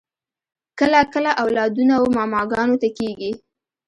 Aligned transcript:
کله 0.79 0.99
کله 1.13 1.31
اولادونه 1.43 1.95
و 1.99 2.05
ماماګانو 2.17 2.75
ته 2.81 2.89
کیږي 2.97 3.31